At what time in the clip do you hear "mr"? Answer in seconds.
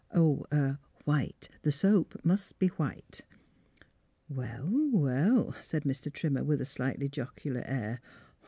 5.83-6.11